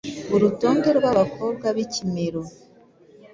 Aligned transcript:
Urutonde 0.35 0.89
rw’abakobwa 0.97 1.67
b’ikimero 1.77 2.41